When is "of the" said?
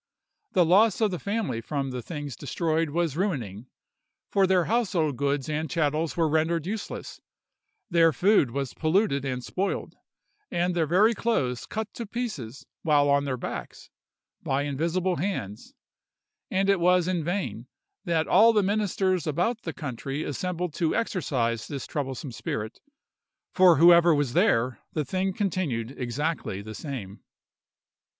0.99-1.19